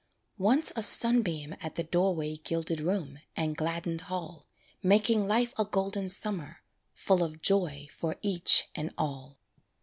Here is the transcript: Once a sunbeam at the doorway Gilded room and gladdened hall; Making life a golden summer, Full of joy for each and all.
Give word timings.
Once 0.39 0.73
a 0.75 0.81
sunbeam 0.81 1.55
at 1.61 1.75
the 1.75 1.83
doorway 1.83 2.35
Gilded 2.35 2.79
room 2.79 3.19
and 3.35 3.55
gladdened 3.55 4.01
hall; 4.01 4.47
Making 4.81 5.27
life 5.27 5.53
a 5.59 5.63
golden 5.65 6.09
summer, 6.09 6.63
Full 6.95 7.23
of 7.23 7.43
joy 7.43 7.87
for 7.91 8.15
each 8.23 8.67
and 8.73 8.91
all. 8.97 9.37